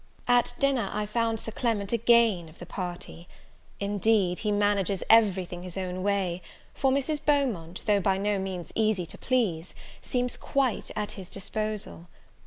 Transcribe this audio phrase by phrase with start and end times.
[0.27, 3.27] At dinner, I found Sir Clement again of the party.
[3.79, 6.41] Indeed, he manages every thing his own way;
[6.73, 7.23] for Mrs.
[7.23, 12.07] Beaumont, though by no means easy to please, seems quite at his disposal.